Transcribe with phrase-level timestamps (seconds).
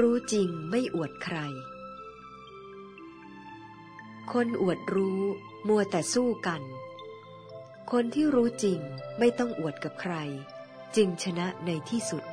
[0.00, 1.38] รู้จริงไม่อวดใคร
[4.32, 5.22] คนอวดรู้
[5.68, 6.62] มัวแต่สู้กัน
[7.90, 8.80] คนที่รู้จริง
[9.18, 10.14] ไม่ต้องอวดกับใคร
[10.96, 12.24] จึงชนะในที่สุด